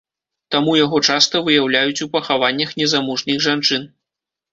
Таму 0.53 0.71
яго 0.85 1.01
часта 1.11 1.41
выяўляюць 1.49 2.03
у 2.05 2.07
пахаваннях 2.15 2.71
незамужніх 2.83 3.37
жанчын. 3.49 3.85